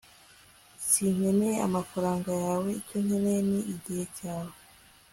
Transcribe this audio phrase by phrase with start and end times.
[0.79, 2.69] s sinkeneye amafaranga yawe.
[2.81, 4.53] icyo nkeneye ni igihe cyawe